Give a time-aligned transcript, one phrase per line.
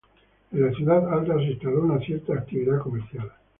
[0.51, 3.31] En la Ciudad Alta se instaló una cierta actividad comercial.